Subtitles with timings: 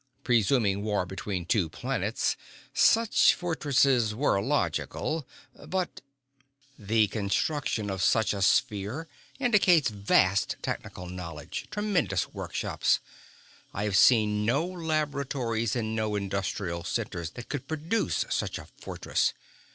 [0.23, 2.35] Presuming war between two planets,
[2.73, 5.27] such fortresses were logical.
[5.67, 6.01] But
[6.79, 9.07] "The construction of such a sphere
[9.39, 12.99] indicates vast technical knowledge, tremendous workshops.
[13.75, 19.35] I have seen no laboratories and no industrial centers that could produce such a fortress.